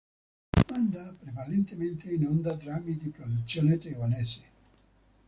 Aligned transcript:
Manda 0.67 1.13
prevalentemente 1.19 2.11
in 2.11 2.25
onda 2.25 2.55
drammi 2.55 2.97
di 2.97 3.09
produzione 3.11 3.77
taiwanese. 3.77 4.41